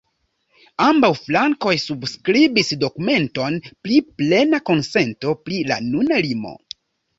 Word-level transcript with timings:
Ambaŭ 0.85 1.11
flankoj 1.25 1.73
subskribis 1.83 2.73
dokumenton 2.85 3.59
pri 3.69 4.01
plena 4.23 4.63
konsento 4.73 5.37
pri 5.45 5.63
la 5.71 5.81
nuna 5.93 6.23
limo. 6.31 6.59